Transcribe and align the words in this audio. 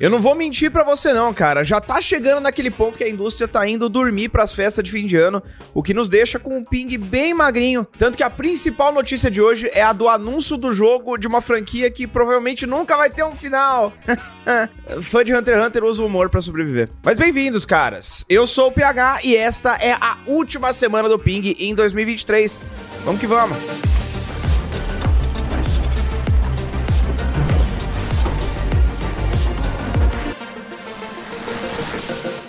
Eu 0.00 0.08
não 0.08 0.18
vou 0.18 0.34
mentir 0.34 0.70
para 0.70 0.82
você 0.82 1.12
não, 1.12 1.34
cara. 1.34 1.62
Já 1.62 1.78
tá 1.78 2.00
chegando 2.00 2.40
naquele 2.40 2.70
ponto 2.70 2.96
que 2.96 3.04
a 3.04 3.08
indústria 3.08 3.46
tá 3.46 3.68
indo 3.68 3.86
dormir 3.86 4.30
para 4.30 4.42
as 4.42 4.54
festas 4.54 4.82
de 4.82 4.90
fim 4.90 5.04
de 5.04 5.18
ano, 5.18 5.42
o 5.74 5.82
que 5.82 5.92
nos 5.92 6.08
deixa 6.08 6.38
com 6.38 6.56
um 6.56 6.64
ping 6.64 6.96
bem 6.96 7.34
magrinho. 7.34 7.86
Tanto 7.98 8.16
que 8.16 8.22
a 8.22 8.30
principal 8.30 8.94
notícia 8.94 9.30
de 9.30 9.42
hoje 9.42 9.68
é 9.74 9.82
a 9.82 9.92
do 9.92 10.08
anúncio 10.08 10.56
do 10.56 10.72
jogo 10.72 11.18
de 11.18 11.26
uma 11.26 11.42
franquia 11.42 11.90
que 11.90 12.06
provavelmente 12.06 12.66
nunca 12.66 12.96
vai 12.96 13.10
ter 13.10 13.22
um 13.24 13.36
final. 13.36 13.92
Fã 15.02 15.22
de 15.22 15.34
Hunter 15.34 15.58
x 15.58 15.66
Hunter 15.66 15.84
usa 15.84 16.02
o 16.02 16.06
humor 16.06 16.30
para 16.30 16.40
sobreviver. 16.40 16.88
Mas 17.02 17.18
bem-vindos, 17.18 17.66
caras. 17.66 18.24
Eu 18.26 18.46
sou 18.46 18.68
o 18.68 18.72
PH 18.72 19.18
e 19.22 19.36
esta 19.36 19.74
é 19.74 19.92
a 19.92 20.16
última 20.26 20.72
semana 20.72 21.10
do 21.10 21.18
ping 21.18 21.54
em 21.58 21.74
2023. 21.74 22.64
Vamos 23.04 23.20
que 23.20 23.26
vamos. 23.26 23.58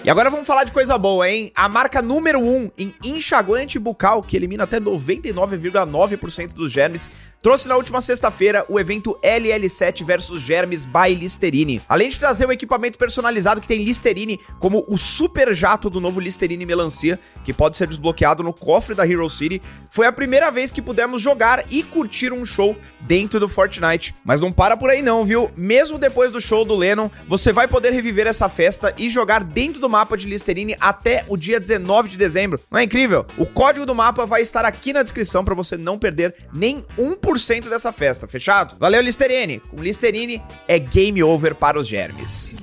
E 0.04 0.10
agora 0.10 0.32
vamos 0.32 0.48
falar 0.48 0.64
de 0.64 0.72
coisa 0.72 0.98
boa, 0.98 1.30
hein? 1.30 1.52
A 1.56 1.70
marca 1.70 2.02
número 2.02 2.40
1 2.40 2.44
um 2.44 2.72
em 2.76 2.96
enxaguante 3.04 3.78
bucal, 3.78 4.24
que 4.24 4.36
elimina 4.36 4.64
até 4.64 4.80
99,9% 4.80 6.54
dos 6.54 6.72
germes, 6.72 7.08
trouxe 7.42 7.68
na 7.68 7.76
última 7.76 8.02
sexta-feira 8.02 8.64
o 8.70 8.80
evento 8.80 9.18
LL7 9.24 10.06
versus 10.06 10.42
Germes 10.42 10.86
by 10.86 11.16
Listerine. 11.16 11.82
Além 11.90 12.08
de 12.08 12.20
trazer 12.20 12.46
um 12.46 12.52
equipamento 12.52 13.00
personalizado 13.00 13.60
que 13.60 13.68
tem 13.68 13.84
Listerine 13.84 14.40
como 14.60 14.86
o 14.88 14.96
super 14.96 15.54
jato 15.54 15.90
do 15.90 16.00
novo 16.00 16.20
Listerine 16.20 16.66
Melancia, 16.68 17.20
que 17.44 17.52
pode 17.52 17.78
ser 17.78 17.88
desbloqueado 17.88 18.44
no 18.44 18.54
cofre 18.54 18.94
da 18.94 19.08
Hero 19.08 19.28
City, 19.28 19.60
foi 19.90 20.06
a 20.06 20.12
primeira 20.12 20.52
vez 20.52 20.72
que 20.72 20.84
pudemos 20.84 21.20
jogar 21.20 21.66
e 21.72 21.82
curtir 21.82 22.32
um 22.32 22.46
show 22.46 22.78
dentro 23.02 23.40
do 23.40 23.50
Fortnite. 23.50 24.14
Mas 24.24 24.40
não 24.40 24.52
para 24.52 24.78
por 24.78 24.92
aí 24.92 25.02
não, 25.02 25.26
viu? 25.26 25.50
Mesmo 25.58 25.98
depois 25.98 26.32
do 26.32 26.40
show 26.40 26.64
do 26.64 26.76
Lennon, 26.76 27.10
você 27.28 27.52
vai 27.52 27.68
poder 27.68 27.92
reviver 27.92 28.28
essa 28.28 28.48
festa 28.50 28.94
e 28.98 29.10
jogar 29.10 29.44
dentro 29.44 29.82
do 29.82 29.90
mapa 29.90 30.16
de 30.16 30.28
Listerine 30.28 30.76
até 30.80 31.26
o 31.28 31.36
dia 31.36 31.60
19 31.60 32.10
de 32.10 32.18
dezembro. 32.18 32.60
Não 32.70 32.80
é 32.80 32.84
incrível? 32.84 33.26
O 33.36 33.48
código 33.48 33.86
do 33.86 33.96
mapa 33.96 34.28
vai 34.28 34.44
estar 34.44 34.64
aqui 34.64 34.94
na 34.94 35.02
descrição 35.02 35.44
para 35.44 35.56
você 35.56 35.76
não 35.76 35.98
perder 35.98 36.36
nem 36.54 36.84
1% 37.00 37.31
dessa 37.70 37.92
festa, 37.92 38.28
fechado? 38.28 38.76
Valeu, 38.80 39.02
Listerine! 39.02 39.60
Com 39.60 39.82
Listerine 39.82 40.42
é 40.68 40.78
game 40.78 41.24
over 41.24 41.56
para 41.56 41.80
os 41.80 41.88
germes. 41.88 42.56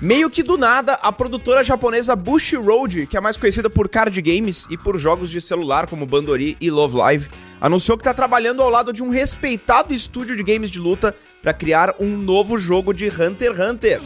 Meio 0.00 0.30
que 0.30 0.42
do 0.42 0.56
nada, 0.56 0.94
a 0.94 1.12
produtora 1.12 1.62
japonesa 1.62 2.16
Bushiroad, 2.16 3.06
que 3.06 3.18
é 3.18 3.20
mais 3.20 3.36
conhecida 3.36 3.68
por 3.68 3.86
card 3.86 4.22
games 4.22 4.66
e 4.70 4.78
por 4.78 4.96
jogos 4.96 5.30
de 5.30 5.42
celular 5.42 5.86
como 5.86 6.06
Bandori 6.06 6.56
e 6.58 6.70
Love 6.70 6.96
Live, 6.96 7.28
anunciou 7.60 7.98
que 7.98 8.00
está 8.00 8.14
trabalhando 8.14 8.62
ao 8.62 8.70
lado 8.70 8.94
de 8.94 9.02
um 9.02 9.10
respeitado 9.10 9.92
estúdio 9.92 10.34
de 10.34 10.42
games 10.42 10.70
de 10.70 10.80
luta 10.80 11.14
para 11.42 11.52
criar 11.52 11.94
um 12.00 12.16
novo 12.16 12.58
jogo 12.58 12.94
de 12.94 13.08
Hunter 13.08 13.52
x 13.52 13.60
Hunter. 13.60 14.00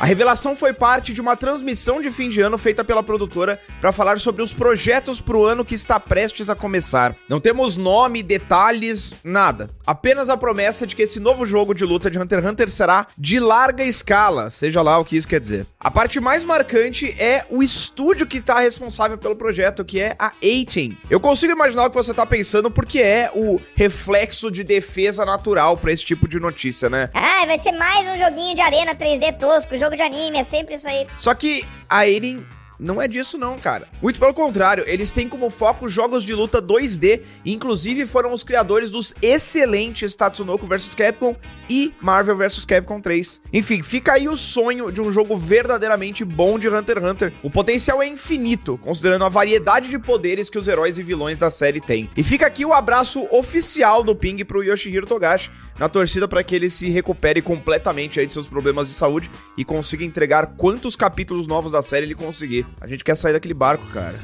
A 0.00 0.06
revelação 0.06 0.56
foi 0.56 0.72
parte 0.72 1.12
de 1.12 1.20
uma 1.20 1.36
transmissão 1.36 2.00
de 2.00 2.10
fim 2.10 2.28
de 2.28 2.40
ano 2.40 2.58
feita 2.58 2.84
pela 2.84 3.02
produtora 3.02 3.60
para 3.80 3.92
falar 3.92 4.18
sobre 4.18 4.42
os 4.42 4.52
projetos 4.52 5.20
para 5.20 5.36
o 5.36 5.44
ano 5.44 5.64
que 5.64 5.74
está 5.74 6.00
prestes 6.00 6.50
a 6.50 6.54
começar. 6.54 7.14
Não 7.28 7.40
temos 7.40 7.76
nome, 7.76 8.20
detalhes, 8.20 9.14
nada. 9.22 9.70
Apenas 9.86 10.28
a 10.28 10.36
promessa 10.36 10.84
de 10.84 10.96
que 10.96 11.02
esse 11.02 11.20
novo 11.20 11.46
jogo 11.46 11.72
de 11.72 11.84
luta 11.84 12.10
de 12.10 12.18
Hunter 12.18 12.40
x 12.40 12.50
Hunter 12.50 12.70
será 12.70 13.06
de 13.16 13.38
larga 13.38 13.84
escala, 13.84 14.50
seja 14.50 14.82
lá 14.82 14.98
o 14.98 15.04
que 15.04 15.16
isso 15.16 15.28
quer 15.28 15.38
dizer. 15.38 15.64
A 15.78 15.90
parte 15.90 16.18
mais 16.18 16.44
marcante 16.44 17.14
é 17.16 17.44
o 17.48 17.62
estúdio 17.62 18.26
que 18.26 18.38
está 18.38 18.58
responsável 18.58 19.16
pelo 19.16 19.36
projeto, 19.36 19.84
que 19.84 20.00
é 20.00 20.16
a 20.18 20.32
18. 20.40 20.96
Eu 21.08 21.20
consigo 21.20 21.52
imaginar 21.52 21.84
o 21.86 21.90
que 21.90 21.96
você 21.96 22.10
está 22.10 22.26
pensando 22.26 22.68
porque 22.68 23.00
é 23.00 23.30
o 23.32 23.60
reflexo 23.76 24.50
de 24.50 24.64
defesa 24.64 25.24
natural 25.24 25.76
para 25.76 25.92
esse 25.92 26.04
tipo 26.04 26.26
de 26.26 26.40
notícia, 26.40 26.90
né? 26.90 27.10
Ah, 27.14 27.46
vai 27.46 27.58
ser 27.58 27.72
mais 27.72 28.08
um 28.08 28.16
joguinho 28.16 28.54
de 28.54 28.60
arena 28.60 28.94
3D 28.94 29.38
tosco, 29.38 29.76
jogo 29.84 29.96
de 29.96 30.02
anime, 30.02 30.38
é 30.38 30.44
sempre 30.44 30.74
isso 30.76 30.88
aí. 30.88 31.06
Só 31.18 31.34
que 31.34 31.64
a 31.88 32.08
Eren 32.08 32.44
não 32.78 33.00
é 33.00 33.08
disso 33.08 33.38
não, 33.38 33.58
cara. 33.58 33.88
Muito 34.02 34.18
pelo 34.18 34.34
contrário, 34.34 34.84
eles 34.86 35.12
têm 35.12 35.28
como 35.28 35.50
foco 35.50 35.88
jogos 35.88 36.24
de 36.24 36.34
luta 36.34 36.60
2D, 36.60 37.20
e 37.44 37.52
inclusive 37.52 38.06
foram 38.06 38.32
os 38.32 38.42
criadores 38.42 38.90
dos 38.90 39.14
excelentes 39.22 40.14
Tatsunoko 40.14 40.66
vs 40.66 40.94
Capcom 40.94 41.36
e 41.68 41.94
Marvel 42.00 42.36
vs 42.36 42.64
Capcom 42.64 43.00
3. 43.00 43.42
Enfim, 43.52 43.82
fica 43.82 44.12
aí 44.12 44.28
o 44.28 44.36
sonho 44.36 44.90
de 44.90 45.00
um 45.00 45.12
jogo 45.12 45.36
verdadeiramente 45.36 46.24
bom 46.24 46.58
de 46.58 46.68
Hunter 46.68 46.98
x 46.98 47.04
Hunter. 47.04 47.32
O 47.42 47.50
potencial 47.50 48.02
é 48.02 48.06
infinito, 48.06 48.78
considerando 48.78 49.24
a 49.24 49.28
variedade 49.28 49.88
de 49.88 49.98
poderes 49.98 50.50
que 50.50 50.58
os 50.58 50.68
heróis 50.68 50.98
e 50.98 51.02
vilões 51.02 51.38
da 51.38 51.50
série 51.50 51.80
têm. 51.80 52.10
E 52.16 52.22
fica 52.22 52.46
aqui 52.46 52.64
o 52.64 52.72
abraço 52.72 53.26
oficial 53.30 54.02
do 54.02 54.14
Ping 54.14 54.44
pro 54.44 54.62
Yoshihiro 54.62 55.06
Togashi, 55.06 55.50
na 55.78 55.88
torcida 55.88 56.28
para 56.28 56.42
que 56.44 56.54
ele 56.54 56.70
se 56.70 56.88
recupere 56.88 57.42
completamente 57.42 58.20
aí 58.20 58.26
de 58.26 58.32
seus 58.32 58.46
problemas 58.46 58.86
de 58.86 58.94
saúde 58.94 59.30
e 59.56 59.64
consiga 59.64 60.04
entregar 60.04 60.54
quantos 60.56 60.94
capítulos 60.94 61.46
novos 61.46 61.72
da 61.72 61.82
série 61.82 62.06
ele 62.06 62.14
conseguir. 62.14 62.63
A 62.80 62.86
gente 62.86 63.04
quer 63.04 63.16
sair 63.16 63.32
daquele 63.32 63.54
barco, 63.54 63.86
cara. 63.88 64.14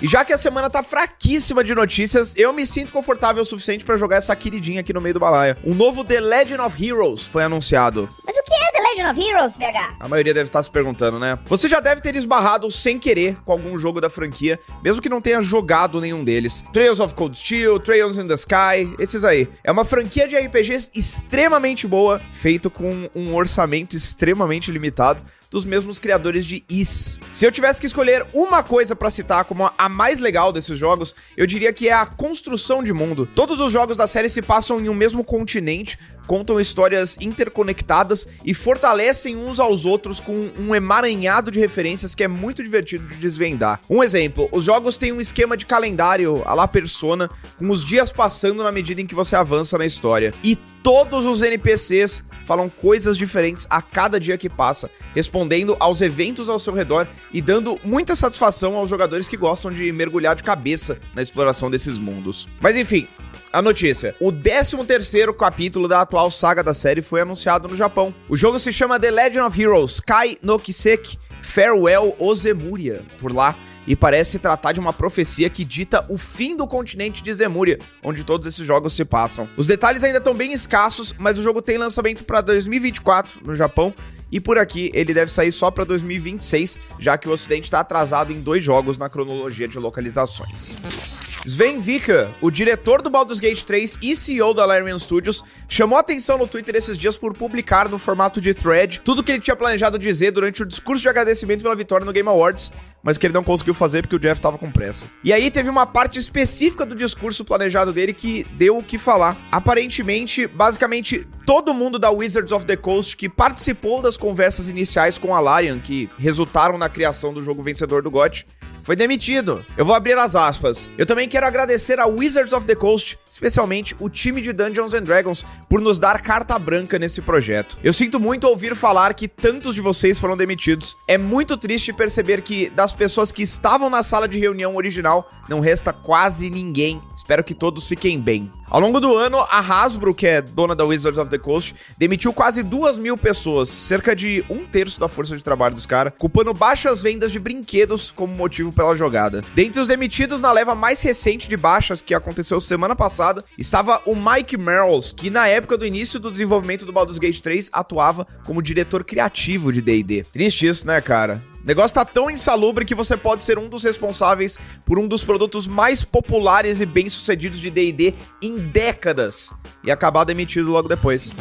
E 0.00 0.06
já 0.06 0.26
que 0.26 0.32
a 0.32 0.36
semana 0.36 0.68
tá 0.68 0.82
fraquíssima 0.82 1.64
de 1.64 1.74
notícias, 1.74 2.34
eu 2.36 2.52
me 2.52 2.66
sinto 2.66 2.92
confortável 2.92 3.42
o 3.42 3.46
suficiente 3.46 3.82
para 3.82 3.96
jogar 3.96 4.16
essa 4.16 4.36
queridinha 4.36 4.80
aqui 4.80 4.92
no 4.92 5.00
meio 5.00 5.14
do 5.14 5.20
balaia. 5.20 5.56
Um 5.64 5.74
novo 5.74 6.04
The 6.04 6.20
Legend 6.20 6.60
of 6.60 6.86
Heroes 6.86 7.26
foi 7.26 7.44
anunciado. 7.44 8.06
Mas 8.26 8.36
o 8.36 8.42
que 8.42 8.52
é 8.52 8.72
The 8.72 8.80
Legend 8.80 9.10
of 9.18 9.28
Heroes, 9.28 9.56
BH? 9.56 9.96
A 9.98 10.06
maioria 10.06 10.34
deve 10.34 10.48
estar 10.48 10.62
se 10.62 10.70
perguntando, 10.70 11.18
né? 11.18 11.38
Você 11.46 11.66
já 11.66 11.80
deve 11.80 12.02
ter 12.02 12.14
esbarrado 12.14 12.70
sem 12.70 12.98
querer 12.98 13.38
com 13.42 13.52
algum 13.52 13.78
jogo 13.78 13.98
da 13.98 14.10
franquia, 14.10 14.60
mesmo 14.84 15.00
que 15.00 15.08
não 15.08 15.22
tenha 15.22 15.40
jogado 15.40 15.98
nenhum 15.98 16.22
deles. 16.22 16.62
Trails 16.74 17.00
of 17.00 17.14
Cold 17.14 17.36
Steel, 17.36 17.80
Trails 17.80 18.18
in 18.18 18.28
the 18.28 18.34
Sky, 18.34 18.94
esses 18.98 19.24
aí. 19.24 19.48
É 19.64 19.72
uma 19.72 19.84
franquia 19.84 20.28
de 20.28 20.36
RPGs 20.36 20.90
extremamente 20.94 21.86
boa, 21.86 22.20
feito 22.32 22.68
com 22.68 23.08
um 23.14 23.34
orçamento 23.34 23.96
extremamente 23.96 24.70
limitado 24.70 25.22
dos 25.50 25.64
mesmos 25.64 25.98
criadores 25.98 26.44
de 26.44 26.64
Is. 26.68 27.18
Se 27.32 27.46
eu 27.46 27.52
tivesse 27.52 27.80
que 27.80 27.86
escolher 27.86 28.26
uma 28.32 28.62
coisa 28.62 28.96
para 28.96 29.10
citar 29.10 29.44
como 29.44 29.70
a 29.76 29.88
mais 29.88 30.20
legal 30.20 30.52
desses 30.52 30.78
jogos, 30.78 31.14
eu 31.36 31.46
diria 31.46 31.72
que 31.72 31.88
é 31.88 31.92
a 31.92 32.06
construção 32.06 32.82
de 32.82 32.92
mundo. 32.92 33.28
Todos 33.34 33.60
os 33.60 33.72
jogos 33.72 33.96
da 33.96 34.06
série 34.06 34.28
se 34.28 34.42
passam 34.42 34.80
em 34.80 34.88
um 34.88 34.94
mesmo 34.94 35.24
continente, 35.24 35.98
contam 36.26 36.60
histórias 36.60 37.16
interconectadas 37.20 38.26
e 38.44 38.52
fortalecem 38.52 39.36
uns 39.36 39.60
aos 39.60 39.84
outros 39.84 40.18
com 40.18 40.50
um 40.58 40.74
emaranhado 40.74 41.50
de 41.50 41.60
referências 41.60 42.14
que 42.14 42.24
é 42.24 42.28
muito 42.28 42.62
divertido 42.62 43.06
de 43.06 43.14
desvendar. 43.14 43.80
Um 43.88 44.02
exemplo, 44.02 44.48
os 44.50 44.64
jogos 44.64 44.98
têm 44.98 45.12
um 45.12 45.20
esquema 45.20 45.56
de 45.56 45.64
calendário 45.64 46.42
a 46.44 46.54
la 46.54 46.66
persona, 46.66 47.30
com 47.56 47.70
os 47.70 47.84
dias 47.84 48.10
passando 48.10 48.64
na 48.64 48.72
medida 48.72 49.00
em 49.00 49.06
que 49.06 49.14
você 49.14 49.36
avança 49.36 49.78
na 49.78 49.86
história. 49.86 50.34
E 50.42 50.56
todos 50.82 51.24
os 51.24 51.42
NPCs 51.42 52.24
falam 52.44 52.68
coisas 52.68 53.16
diferentes 53.16 53.66
a 53.70 53.80
cada 53.80 54.18
dia 54.18 54.36
que 54.36 54.48
passa, 54.48 54.90
respondendo 55.14 55.35
aos 55.80 56.00
eventos 56.00 56.48
ao 56.48 56.58
seu 56.58 56.72
redor 56.72 57.06
e 57.32 57.42
dando 57.42 57.78
muita 57.82 58.14
satisfação 58.16 58.76
aos 58.76 58.88
jogadores 58.88 59.28
que 59.28 59.36
gostam 59.36 59.70
de 59.70 59.90
mergulhar 59.92 60.34
de 60.34 60.42
cabeça 60.42 60.98
na 61.14 61.22
exploração 61.22 61.70
desses 61.70 61.98
mundos. 61.98 62.48
Mas 62.60 62.76
enfim, 62.76 63.08
a 63.52 63.62
notícia. 63.62 64.14
O 64.20 64.30
13º 64.30 65.34
capítulo 65.34 65.88
da 65.88 66.02
atual 66.02 66.30
saga 66.30 66.62
da 66.62 66.74
série 66.74 67.02
foi 67.02 67.20
anunciado 67.20 67.68
no 67.68 67.76
Japão. 67.76 68.14
O 68.28 68.36
jogo 68.36 68.58
se 68.58 68.72
chama 68.72 69.00
The 69.00 69.10
Legend 69.10 69.40
of 69.40 69.62
Heroes 69.62 70.00
Kai 70.00 70.36
no 70.42 70.58
Kiseki 70.58 71.18
Farewell 71.42 72.14
Ozemuria, 72.18 73.02
por 73.20 73.32
lá, 73.32 73.56
e 73.86 73.94
parece 73.94 74.38
tratar 74.38 74.72
de 74.72 74.80
uma 74.80 74.92
profecia 74.92 75.48
que 75.48 75.64
dita 75.64 76.04
o 76.10 76.18
fim 76.18 76.56
do 76.56 76.66
continente 76.66 77.22
de 77.22 77.32
Zemuria, 77.32 77.78
onde 78.02 78.24
todos 78.24 78.46
esses 78.46 78.66
jogos 78.66 78.92
se 78.94 79.04
passam. 79.04 79.48
Os 79.56 79.68
detalhes 79.68 80.02
ainda 80.02 80.18
estão 80.18 80.34
bem 80.34 80.52
escassos, 80.52 81.14
mas 81.18 81.38
o 81.38 81.42
jogo 81.42 81.62
tem 81.62 81.78
lançamento 81.78 82.24
para 82.24 82.40
2024 82.40 83.40
no 83.44 83.54
Japão 83.54 83.94
e 84.30 84.40
por 84.40 84.58
aqui 84.58 84.90
ele 84.94 85.14
deve 85.14 85.30
sair 85.30 85.52
só 85.52 85.70
para 85.70 85.84
2026, 85.84 86.78
já 86.98 87.16
que 87.16 87.28
o 87.28 87.32
Ocidente 87.32 87.64
está 87.64 87.80
atrasado 87.80 88.32
em 88.32 88.40
dois 88.40 88.64
jogos 88.64 88.98
na 88.98 89.08
cronologia 89.08 89.68
de 89.68 89.78
localizações. 89.78 91.25
Sven 91.46 91.78
Vika, 91.78 92.34
o 92.40 92.50
diretor 92.50 93.00
do 93.00 93.08
Baldur's 93.08 93.38
Gate 93.38 93.62
3 93.62 94.00
e 94.02 94.16
CEO 94.16 94.52
da 94.52 94.66
Larian 94.66 94.98
Studios, 94.98 95.44
chamou 95.68 95.96
atenção 95.96 96.36
no 96.36 96.48
Twitter 96.48 96.74
esses 96.74 96.98
dias 96.98 97.16
por 97.16 97.34
publicar 97.34 97.88
no 97.88 98.00
formato 98.00 98.40
de 98.40 98.52
thread 98.52 99.00
tudo 99.04 99.22
que 99.22 99.30
ele 99.30 99.40
tinha 99.40 99.54
planejado 99.54 99.96
dizer 99.96 100.32
durante 100.32 100.64
o 100.64 100.66
discurso 100.66 101.02
de 101.02 101.08
agradecimento 101.08 101.62
pela 101.62 101.76
vitória 101.76 102.04
no 102.04 102.12
Game 102.12 102.28
Awards, 102.28 102.72
mas 103.00 103.16
que 103.16 103.24
ele 103.24 103.34
não 103.34 103.44
conseguiu 103.44 103.74
fazer 103.74 104.02
porque 104.02 104.16
o 104.16 104.18
Jeff 104.18 104.40
tava 104.40 104.58
com 104.58 104.72
pressa. 104.72 105.06
E 105.22 105.32
aí 105.32 105.48
teve 105.48 105.70
uma 105.70 105.86
parte 105.86 106.18
específica 106.18 106.84
do 106.84 106.96
discurso 106.96 107.44
planejado 107.44 107.92
dele 107.92 108.12
que 108.12 108.44
deu 108.54 108.78
o 108.78 108.82
que 108.82 108.98
falar. 108.98 109.36
Aparentemente, 109.52 110.48
basicamente, 110.48 111.24
todo 111.46 111.72
mundo 111.72 111.96
da 111.96 112.10
Wizards 112.10 112.50
of 112.50 112.66
the 112.66 112.76
Coast 112.76 113.16
que 113.16 113.28
participou 113.28 114.02
das 114.02 114.16
conversas 114.16 114.68
iniciais 114.68 115.16
com 115.16 115.32
a 115.32 115.38
Larian, 115.38 115.78
que 115.78 116.10
resultaram 116.18 116.76
na 116.76 116.88
criação 116.88 117.32
do 117.32 117.40
jogo 117.40 117.62
vencedor 117.62 118.02
do 118.02 118.10
GOT, 118.10 118.44
foi 118.86 118.94
demitido. 118.94 119.66
Eu 119.76 119.84
vou 119.84 119.96
abrir 119.96 120.16
as 120.16 120.36
aspas. 120.36 120.88
Eu 120.96 121.04
também 121.04 121.28
quero 121.28 121.44
agradecer 121.44 121.98
a 121.98 122.06
Wizards 122.06 122.52
of 122.52 122.64
the 122.64 122.76
Coast, 122.76 123.18
especialmente 123.28 123.96
o 123.98 124.08
time 124.08 124.40
de 124.40 124.52
Dungeons 124.52 124.94
and 124.94 125.02
Dragons, 125.02 125.44
por 125.68 125.80
nos 125.80 125.98
dar 125.98 126.22
carta 126.22 126.56
branca 126.56 126.96
nesse 126.96 127.20
projeto. 127.20 127.76
Eu 127.82 127.92
sinto 127.92 128.20
muito 128.20 128.46
ouvir 128.46 128.76
falar 128.76 129.12
que 129.14 129.26
tantos 129.26 129.74
de 129.74 129.80
vocês 129.80 130.20
foram 130.20 130.36
demitidos. 130.36 130.96
É 131.08 131.18
muito 131.18 131.56
triste 131.56 131.92
perceber 131.92 132.42
que 132.42 132.70
das 132.70 132.92
pessoas 132.92 133.32
que 133.32 133.42
estavam 133.42 133.90
na 133.90 134.04
sala 134.04 134.28
de 134.28 134.38
reunião 134.38 134.76
original 134.76 135.28
não 135.48 135.58
resta 135.58 135.92
quase 135.92 136.48
ninguém. 136.48 137.02
Espero 137.16 137.42
que 137.42 137.54
todos 137.54 137.88
fiquem 137.88 138.20
bem. 138.20 138.52
Ao 138.68 138.80
longo 138.80 138.98
do 138.98 139.14
ano, 139.16 139.38
a 139.38 139.60
Hasbro, 139.60 140.12
que 140.12 140.26
é 140.26 140.42
dona 140.42 140.74
da 140.74 140.84
Wizards 140.84 141.18
of 141.18 141.30
the 141.30 141.38
Coast, 141.38 141.74
demitiu 141.96 142.32
quase 142.32 142.64
duas 142.64 142.98
mil 142.98 143.16
pessoas, 143.16 143.68
cerca 143.68 144.14
de 144.14 144.44
um 144.50 144.66
terço 144.66 144.98
da 144.98 145.06
força 145.06 145.36
de 145.36 145.42
trabalho 145.42 145.76
dos 145.76 145.86
caras, 145.86 146.12
culpando 146.18 146.52
baixas 146.52 147.00
vendas 147.00 147.30
de 147.30 147.38
brinquedos 147.38 148.10
como 148.10 148.34
motivo 148.34 148.72
pela 148.72 148.96
jogada. 148.96 149.44
Dentre 149.54 149.80
os 149.80 149.86
demitidos 149.86 150.40
na 150.40 150.50
leva 150.50 150.74
mais 150.74 151.00
recente 151.00 151.48
de 151.48 151.56
baixas, 151.56 152.02
que 152.02 152.12
aconteceu 152.12 152.60
semana 152.60 152.96
passada, 152.96 153.44
estava 153.56 154.02
o 154.04 154.16
Mike 154.16 154.56
Merrills, 154.56 155.14
que 155.14 155.30
na 155.30 155.46
época 155.46 155.78
do 155.78 155.86
início 155.86 156.18
do 156.18 156.32
desenvolvimento 156.32 156.84
do 156.84 156.92
Baldur's 156.92 157.18
Gate 157.18 157.40
3 157.40 157.70
atuava 157.72 158.26
como 158.44 158.60
diretor 158.60 159.04
criativo 159.04 159.72
de 159.72 159.80
D&D. 159.80 160.24
Triste 160.32 160.66
isso, 160.66 160.84
né, 160.86 161.00
cara? 161.00 161.40
Negócio 161.66 161.96
tá 161.96 162.04
tão 162.04 162.30
insalubre 162.30 162.84
que 162.84 162.94
você 162.94 163.16
pode 163.16 163.42
ser 163.42 163.58
um 163.58 163.68
dos 163.68 163.82
responsáveis 163.82 164.56
por 164.84 165.00
um 165.00 165.08
dos 165.08 165.24
produtos 165.24 165.66
mais 165.66 166.04
populares 166.04 166.80
e 166.80 166.86
bem-sucedidos 166.86 167.58
de 167.58 167.70
D&D 167.70 168.14
em 168.40 168.56
décadas 168.56 169.52
e 169.82 169.90
acabar 169.90 170.22
demitido 170.22 170.70
logo 170.70 170.88
depois. 170.88 171.32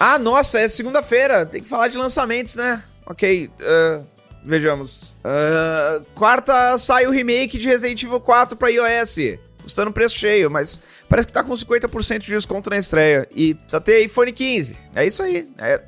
Ah, 0.00 0.18
nossa, 0.18 0.58
é 0.58 0.68
segunda-feira, 0.68 1.44
tem 1.44 1.62
que 1.62 1.68
falar 1.68 1.88
de 1.88 1.98
lançamentos, 1.98 2.56
né? 2.56 2.82
Ok, 3.04 3.50
uh, 3.60 4.06
vejamos. 4.42 5.14
Uh, 5.22 6.02
quarta 6.14 6.78
sai 6.78 7.06
o 7.06 7.10
remake 7.10 7.58
de 7.58 7.68
Resident 7.68 8.02
Evil 8.02 8.20
4 8.20 8.56
pra 8.56 8.70
iOS, 8.70 9.38
custando 9.62 9.92
preço 9.92 10.16
cheio, 10.16 10.50
mas 10.50 10.80
parece 11.10 11.26
que 11.26 11.32
tá 11.34 11.44
com 11.44 11.52
50% 11.52 12.20
de 12.20 12.32
desconto 12.32 12.70
na 12.70 12.78
estreia. 12.78 13.28
E 13.30 13.54
precisa 13.54 13.82
ter 13.82 14.02
iPhone 14.02 14.32
15, 14.32 14.78
é 14.94 15.06
isso 15.06 15.22
aí, 15.22 15.46
é, 15.58 15.82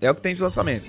é 0.00 0.08
o 0.08 0.14
que 0.14 0.22
tem 0.22 0.32
de 0.32 0.40
lançamento. 0.40 0.84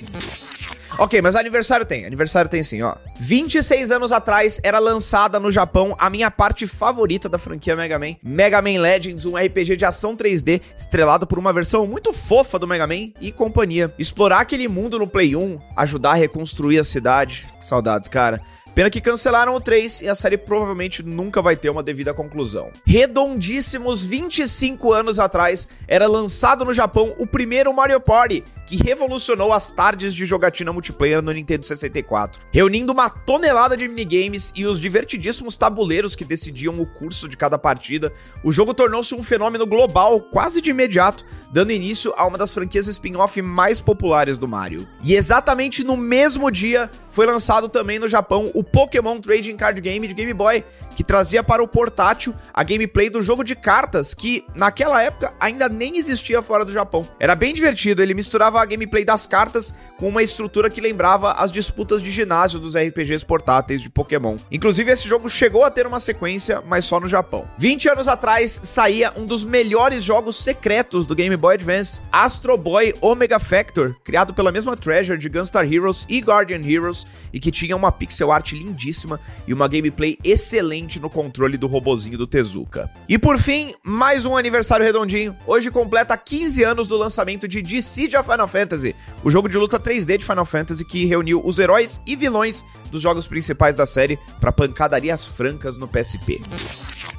Ok, 1.01 1.19
mas 1.19 1.35
aniversário 1.35 1.83
tem. 1.83 2.05
Aniversário 2.05 2.47
tem 2.47 2.61
sim, 2.61 2.83
ó. 2.83 2.95
26 3.17 3.89
anos 3.89 4.11
atrás 4.11 4.61
era 4.63 4.77
lançada 4.77 5.39
no 5.39 5.49
Japão 5.49 5.95
a 5.97 6.11
minha 6.11 6.29
parte 6.29 6.67
favorita 6.67 7.27
da 7.27 7.39
franquia 7.39 7.75
Mega 7.75 7.97
Man, 7.97 8.17
Mega 8.21 8.61
Man 8.61 8.79
Legends, 8.79 9.25
um 9.25 9.35
RPG 9.35 9.77
de 9.77 9.83
ação 9.83 10.15
3D 10.15 10.61
estrelado 10.77 11.25
por 11.25 11.39
uma 11.39 11.51
versão 11.51 11.87
muito 11.87 12.13
fofa 12.13 12.59
do 12.59 12.67
Mega 12.67 12.85
Man 12.85 13.13
e 13.19 13.31
companhia. 13.31 13.91
Explorar 13.97 14.41
aquele 14.41 14.67
mundo 14.67 14.99
no 14.99 15.07
Play 15.07 15.35
1, 15.35 15.57
ajudar 15.75 16.11
a 16.11 16.13
reconstruir 16.13 16.77
a 16.77 16.83
cidade. 16.83 17.47
Que 17.57 17.65
saudades, 17.65 18.07
cara. 18.07 18.39
Pena 18.73 18.89
que 18.89 19.01
cancelaram 19.01 19.53
o 19.53 19.59
3 19.59 20.01
e 20.03 20.07
a 20.07 20.15
série 20.15 20.37
provavelmente 20.37 21.03
nunca 21.03 21.41
vai 21.41 21.57
ter 21.57 21.69
uma 21.69 21.83
devida 21.83 22.13
conclusão. 22.13 22.71
Redondíssimos 22.85 24.01
25 24.01 24.93
anos 24.93 25.19
atrás, 25.19 25.67
era 25.89 26.07
lançado 26.07 26.63
no 26.63 26.71
Japão 26.71 27.13
o 27.17 27.27
primeiro 27.27 27.73
Mario 27.73 27.99
Party, 27.99 28.45
que 28.65 28.81
revolucionou 28.81 29.51
as 29.51 29.73
tardes 29.73 30.15
de 30.15 30.25
jogatina 30.25 30.71
multiplayer 30.71 31.21
no 31.21 31.33
Nintendo 31.33 31.65
64, 31.65 32.41
reunindo 32.53 32.93
uma 32.93 33.09
tonelada 33.09 33.75
de 33.75 33.85
minigames 33.89 34.53
e 34.55 34.65
os 34.65 34.79
divertidíssimos 34.79 35.57
tabuleiros 35.57 36.15
que 36.15 36.23
decidiam 36.23 36.79
o 36.79 36.85
curso 36.85 37.27
de 37.27 37.35
cada 37.35 37.57
partida. 37.57 38.13
O 38.41 38.53
jogo 38.53 38.73
tornou-se 38.73 39.13
um 39.13 39.21
fenômeno 39.21 39.67
global 39.67 40.21
quase 40.21 40.61
de 40.61 40.69
imediato, 40.69 41.25
dando 41.51 41.73
início 41.73 42.13
a 42.15 42.25
uma 42.25 42.37
das 42.37 42.53
franquias 42.53 42.87
spin-off 42.87 43.41
mais 43.41 43.81
populares 43.81 44.37
do 44.37 44.47
Mario. 44.47 44.87
E 45.03 45.15
exatamente 45.15 45.83
no 45.83 45.97
mesmo 45.97 46.49
dia 46.49 46.89
foi 47.09 47.25
lançado 47.25 47.67
também 47.67 47.99
no 47.99 48.07
Japão 48.07 48.49
o 48.53 48.60
Pokémon 48.63 49.19
Trading 49.19 49.57
Card 49.57 49.79
Game 49.81 50.05
de 50.07 50.13
Game 50.13 50.33
Boy, 50.33 50.63
que 50.95 51.03
trazia 51.03 51.43
para 51.43 51.63
o 51.63 51.67
portátil 51.67 52.33
a 52.53 52.63
gameplay 52.63 53.09
do 53.09 53.21
jogo 53.21 53.43
de 53.43 53.55
cartas 53.55 54.13
que 54.13 54.45
naquela 54.55 55.01
época 55.01 55.33
ainda 55.39 55.67
nem 55.67 55.97
existia 55.97 56.41
fora 56.41 56.65
do 56.65 56.71
Japão. 56.71 57.07
Era 57.19 57.35
bem 57.35 57.53
divertido, 57.53 58.01
ele 58.01 58.13
misturava 58.13 58.61
a 58.61 58.65
gameplay 58.65 59.05
das 59.05 59.25
cartas 59.25 59.73
com 59.97 60.09
uma 60.09 60.23
estrutura 60.23 60.69
que 60.69 60.81
lembrava 60.81 61.33
as 61.33 61.51
disputas 61.51 62.01
de 62.01 62.11
ginásio 62.11 62.59
dos 62.59 62.75
RPGs 62.75 63.25
portáteis 63.25 63.81
de 63.81 63.89
Pokémon. 63.89 64.37
Inclusive, 64.51 64.91
esse 64.91 65.07
jogo 65.07 65.29
chegou 65.29 65.63
a 65.63 65.69
ter 65.69 65.85
uma 65.85 65.99
sequência, 65.99 66.61
mas 66.65 66.85
só 66.85 66.99
no 66.99 67.07
Japão. 67.07 67.47
20 67.57 67.89
anos 67.89 68.07
atrás 68.07 68.59
saía 68.63 69.13
um 69.15 69.25
dos 69.25 69.45
melhores 69.45 70.03
jogos 70.03 70.37
secretos 70.37 71.05
do 71.05 71.15
Game 71.15 71.37
Boy 71.37 71.55
Advance, 71.55 72.01
Astro 72.11 72.57
Boy 72.57 72.95
Omega 72.99 73.39
Factor, 73.39 73.95
criado 74.03 74.33
pela 74.33 74.51
mesma 74.51 74.75
Treasure 74.75 75.19
de 75.19 75.29
Gunstar 75.29 75.71
Heroes 75.71 76.05
e 76.09 76.19
Guardian 76.19 76.61
Heroes, 76.63 77.05
e 77.31 77.39
que 77.39 77.51
tinha 77.51 77.75
uma 77.75 77.91
pixel 77.91 78.31
art 78.31 78.53
lindíssima 78.53 79.19
e 79.47 79.53
uma 79.53 79.67
gameplay 79.67 80.17
excelente 80.23 80.80
no 80.99 81.09
controle 81.09 81.57
do 81.57 81.67
robozinho 81.67 82.17
do 82.17 82.25
Tezuka. 82.25 82.89
E 83.07 83.17
por 83.17 83.37
fim, 83.37 83.73
mais 83.83 84.25
um 84.25 84.35
aniversário 84.35 84.85
redondinho. 84.85 85.35
Hoje 85.45 85.69
completa 85.69 86.17
15 86.17 86.63
anos 86.63 86.87
do 86.87 86.97
lançamento 86.97 87.47
de 87.47 87.61
Dissidia 87.61 88.23
Final 88.23 88.47
Fantasy, 88.47 88.95
o 89.23 89.31
jogo 89.31 89.47
de 89.47 89.57
luta 89.57 89.79
3D 89.79 90.17
de 90.17 90.25
Final 90.25 90.45
Fantasy 90.45 90.83
que 90.85 91.05
reuniu 91.05 91.41
os 91.45 91.59
heróis 91.59 92.01
e 92.05 92.15
vilões 92.15 92.63
dos 92.89 93.01
jogos 93.01 93.27
principais 93.27 93.75
da 93.75 93.85
série 93.85 94.17
para 94.39 94.51
pancadarias 94.51 95.25
francas 95.25 95.77
no 95.77 95.87
PSP. 95.87 96.39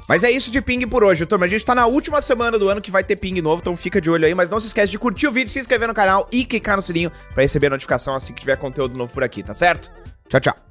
Mas 0.07 0.23
é 0.23 0.31
isso 0.31 0.51
de 0.51 0.61
ping 0.61 0.85
por 0.87 1.03
hoje, 1.03 1.25
turma. 1.25 1.45
A 1.45 1.49
gente 1.49 1.63
tá 1.63 1.73
na 1.73 1.85
última 1.85 2.21
semana 2.21 2.59
do 2.59 2.69
ano 2.69 2.81
que 2.81 2.91
vai 2.91 3.03
ter 3.03 3.15
ping 3.15 3.41
novo, 3.41 3.61
então 3.61 3.75
fica 3.75 4.01
de 4.01 4.09
olho 4.09 4.25
aí. 4.25 4.35
Mas 4.35 4.49
não 4.49 4.59
se 4.59 4.67
esquece 4.67 4.91
de 4.91 4.99
curtir 4.99 5.27
o 5.27 5.31
vídeo, 5.31 5.49
se 5.49 5.59
inscrever 5.59 5.87
no 5.87 5.93
canal 5.93 6.27
e 6.31 6.45
clicar 6.45 6.75
no 6.75 6.81
sininho 6.81 7.11
para 7.33 7.41
receber 7.41 7.67
a 7.67 7.71
notificação 7.71 8.15
assim 8.15 8.33
que 8.33 8.41
tiver 8.41 8.57
conteúdo 8.57 8.97
novo 8.97 9.13
por 9.13 9.23
aqui, 9.23 9.41
tá 9.41 9.53
certo? 9.53 9.91
Tchau, 10.29 10.41
tchau. 10.41 10.63